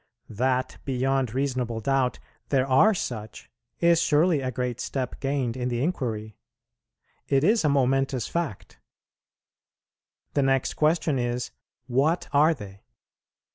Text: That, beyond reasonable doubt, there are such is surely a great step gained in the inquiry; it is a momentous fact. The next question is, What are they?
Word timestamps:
That, 0.31 0.79
beyond 0.83 1.35
reasonable 1.35 1.79
doubt, 1.79 2.17
there 2.49 2.65
are 2.65 2.95
such 2.95 3.51
is 3.81 4.01
surely 4.01 4.41
a 4.41 4.49
great 4.49 4.79
step 4.79 5.19
gained 5.19 5.55
in 5.55 5.69
the 5.69 5.83
inquiry; 5.83 6.35
it 7.27 7.43
is 7.43 7.63
a 7.63 7.69
momentous 7.69 8.27
fact. 8.27 8.79
The 10.33 10.41
next 10.41 10.73
question 10.73 11.19
is, 11.19 11.51
What 11.85 12.27
are 12.33 12.55
they? 12.55 12.81